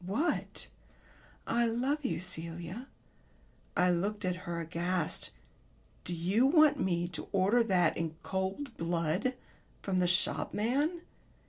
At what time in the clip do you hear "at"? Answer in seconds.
4.25-4.35